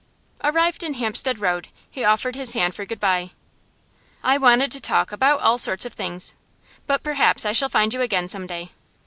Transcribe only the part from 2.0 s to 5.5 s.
offered his hand for good bye. 'I wanted to talk about